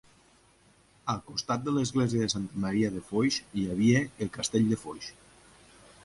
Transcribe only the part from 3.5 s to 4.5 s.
hi havia el